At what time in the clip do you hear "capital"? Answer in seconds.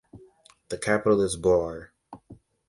0.79-1.21